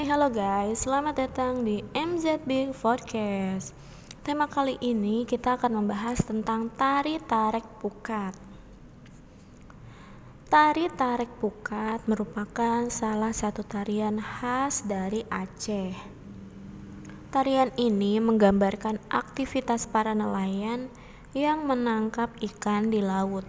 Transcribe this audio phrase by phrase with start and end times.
[0.00, 3.76] Hai, halo guys, selamat datang di MZ Big Podcast.
[4.24, 8.32] Tema kali ini kita akan membahas tentang tari tarik pukat.
[10.48, 15.92] Tari tarik pukat merupakan salah satu tarian khas dari Aceh.
[17.28, 20.88] Tarian ini menggambarkan aktivitas para nelayan
[21.36, 23.44] yang menangkap ikan di laut.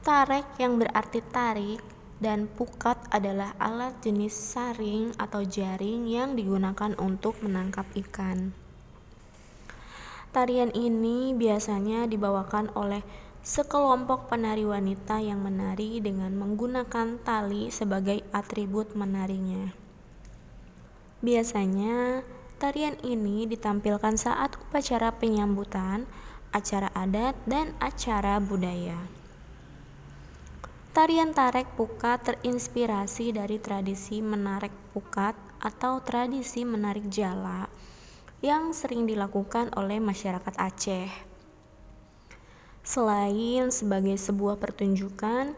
[0.00, 7.38] Tarik yang berarti tarik dan pukat adalah alat jenis saring atau jaring yang digunakan untuk
[7.42, 8.50] menangkap ikan.
[10.28, 13.00] Tarian ini biasanya dibawakan oleh
[13.40, 19.72] sekelompok penari wanita yang menari dengan menggunakan tali sebagai atribut menarinya.
[21.24, 22.22] Biasanya,
[22.60, 26.04] tarian ini ditampilkan saat upacara penyambutan,
[26.54, 29.17] acara adat, dan acara budaya.
[30.98, 37.70] Tarian tarik pukat terinspirasi dari tradisi menarik pukat atau tradisi menarik jala
[38.42, 41.06] yang sering dilakukan oleh masyarakat Aceh.
[42.82, 45.54] Selain sebagai sebuah pertunjukan,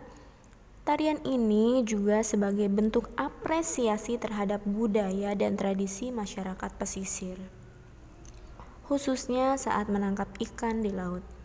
[0.84, 7.40] tarian ini juga sebagai bentuk apresiasi terhadap budaya dan tradisi masyarakat pesisir,
[8.84, 11.39] khususnya saat menangkap ikan di laut.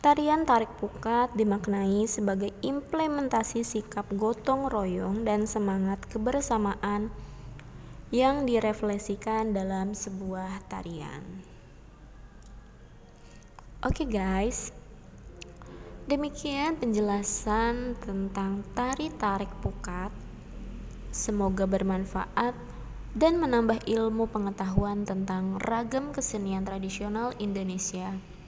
[0.00, 7.12] Tarian tarik pukat dimaknai sebagai implementasi sikap gotong royong dan semangat kebersamaan
[8.08, 11.44] yang direfleksikan dalam sebuah tarian.
[13.84, 14.72] Oke okay guys,
[16.08, 20.16] demikian penjelasan tentang tari tarik pukat.
[21.12, 22.56] Semoga bermanfaat
[23.12, 28.39] dan menambah ilmu pengetahuan tentang ragam kesenian tradisional Indonesia.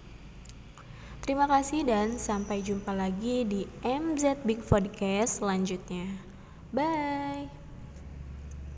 [1.22, 6.18] Terima kasih dan sampai jumpa lagi di MZ Big Podcast selanjutnya.
[6.74, 7.61] Bye.